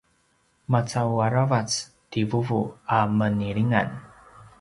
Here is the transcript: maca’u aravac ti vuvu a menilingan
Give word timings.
maca’u 0.71 1.13
aravac 1.25 1.69
ti 2.09 2.19
vuvu 2.29 2.61
a 2.97 2.99
menilingan 3.17 3.89